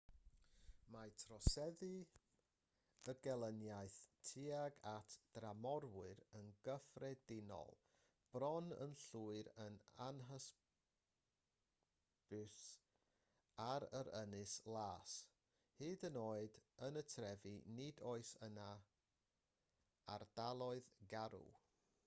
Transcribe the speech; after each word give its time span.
mae 0.93 1.11
troseddu 1.23 1.87
a 3.11 3.13
gelyniaeth 3.25 3.97
tuag 4.29 4.77
at 4.91 5.17
dramorwyr 5.35 6.21
yn 6.39 6.47
gyffredinol 6.67 7.75
bron 8.37 8.71
yn 8.85 8.95
llwyr 9.03 9.49
yn 9.67 9.77
anhysbys 10.07 12.63
yn 13.69 13.87
yr 14.01 14.11
ynys 14.21 14.55
las 14.77 15.15
hyd 15.83 16.07
yn 16.09 16.19
oed 16.23 16.59
yn 16.89 17.01
y 17.03 17.05
trefi 17.15 17.53
nid 17.81 18.01
oes 18.15 18.33
yna 18.49 18.65
ardaloedd 20.19 20.91
garw 21.15 21.45